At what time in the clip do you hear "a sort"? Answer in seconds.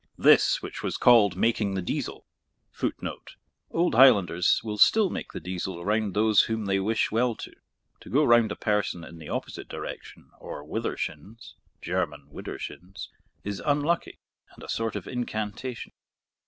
14.63-14.95